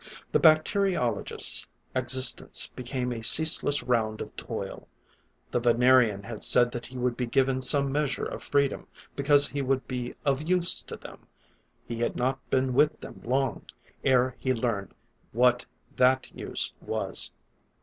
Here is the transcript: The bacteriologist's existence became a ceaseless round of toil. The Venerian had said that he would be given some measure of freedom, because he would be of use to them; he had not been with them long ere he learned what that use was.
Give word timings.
The 0.31 0.39
bacteriologist's 0.39 1.67
existence 1.95 2.71
became 2.75 3.11
a 3.11 3.21
ceaseless 3.21 3.83
round 3.83 4.19
of 4.19 4.35
toil. 4.35 4.87
The 5.51 5.59
Venerian 5.59 6.23
had 6.23 6.43
said 6.43 6.71
that 6.71 6.87
he 6.87 6.97
would 6.97 7.15
be 7.15 7.27
given 7.27 7.61
some 7.61 7.91
measure 7.91 8.25
of 8.25 8.43
freedom, 8.43 8.87
because 9.15 9.47
he 9.47 9.61
would 9.61 9.87
be 9.87 10.15
of 10.25 10.41
use 10.41 10.81
to 10.81 10.97
them; 10.97 11.27
he 11.85 11.97
had 11.99 12.15
not 12.15 12.39
been 12.49 12.73
with 12.73 12.99
them 12.99 13.21
long 13.23 13.63
ere 14.03 14.35
he 14.39 14.55
learned 14.55 14.95
what 15.33 15.67
that 15.97 16.35
use 16.35 16.73
was. 16.81 17.29